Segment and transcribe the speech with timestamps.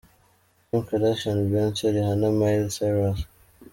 [0.69, 3.21] Kim Kardashian, Beyonce, Rihanna, Miley Cyrus,.